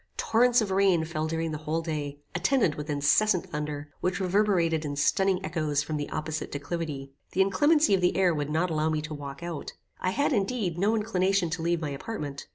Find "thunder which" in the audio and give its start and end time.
3.51-4.19